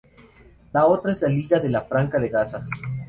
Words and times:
La 0.73 0.87
otra 0.87 1.11
es 1.11 1.21
la 1.21 1.27
Liga 1.29 1.59
de 1.59 1.69
la 1.69 1.83
Franja 1.83 2.17
de 2.17 2.29
Gaza. 2.29 2.65